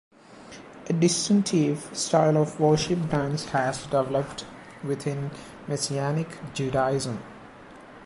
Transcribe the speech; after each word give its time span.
A 0.89 0.93
distinctive 0.93 1.87
style 1.95 2.35
of 2.37 2.59
worship 2.59 3.07
dance 3.11 3.45
has 3.49 3.83
developed 3.85 4.47
within 4.83 5.29
Messianic 5.67 6.39
Judaism. 6.55 7.21